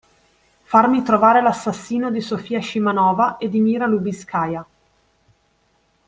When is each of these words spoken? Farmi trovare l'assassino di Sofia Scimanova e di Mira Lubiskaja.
Farmi 0.63 1.03
trovare 1.03 1.43
l'assassino 1.43 2.09
di 2.09 2.21
Sofia 2.21 2.59
Scimanova 2.59 3.37
e 3.37 3.49
di 3.49 3.59
Mira 3.61 3.85
Lubiskaja. 3.85 4.65